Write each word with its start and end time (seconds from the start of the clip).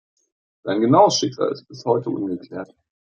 Sein 0.63 0.81
genaues 0.81 1.13
Schicksal 1.19 1.51
ist 1.51 1.67
bis 1.67 1.85
heute 1.85 2.09
ungeklärt. 2.09 2.73